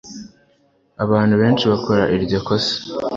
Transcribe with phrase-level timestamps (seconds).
[1.03, 2.75] abantu benshi bakora iryo kosa